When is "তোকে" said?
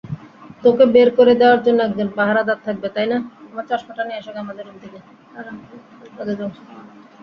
0.63-0.83